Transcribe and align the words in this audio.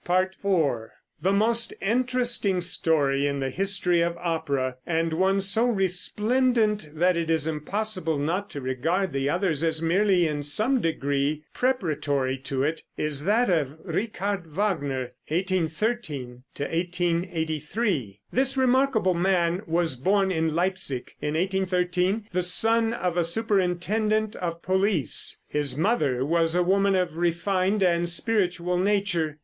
IV. 0.09 0.33
The 1.21 1.31
most 1.31 1.75
interesting 1.79 2.59
story 2.59 3.27
in 3.27 3.39
the 3.39 3.51
history 3.51 4.01
of 4.01 4.17
opera, 4.17 4.77
and 4.83 5.13
one 5.13 5.41
so 5.41 5.67
resplendent 5.67 6.89
that 6.95 7.15
it 7.15 7.29
is 7.29 7.45
impossible 7.45 8.17
not 8.17 8.49
to 8.49 8.61
regard 8.61 9.13
the 9.13 9.29
others 9.29 9.63
as 9.63 9.79
merely 9.79 10.25
in 10.25 10.41
some 10.41 10.81
degree 10.81 11.43
preparatory 11.53 12.35
to 12.39 12.63
it, 12.63 12.81
is 12.97 13.25
that 13.25 13.47
of 13.51 13.75
Richard 13.83 14.47
Wagner 14.47 15.11
(1813 15.27 16.41
1883). 16.57 18.21
This 18.33 18.57
remarkable 18.57 19.13
man 19.13 19.61
was 19.67 19.95
born 19.95 20.31
in 20.31 20.55
Leipsic 20.55 21.15
in 21.21 21.35
1813, 21.35 22.27
the 22.31 22.41
son 22.41 22.91
of 22.93 23.17
a 23.17 23.23
superintendent 23.23 24.35
of 24.37 24.63
police. 24.63 25.37
His 25.47 25.77
mother 25.77 26.25
was 26.25 26.55
a 26.55 26.63
woman 26.63 26.95
of 26.95 27.17
refined 27.17 27.83
and 27.83 28.09
spiritual 28.09 28.79
nature. 28.79 29.37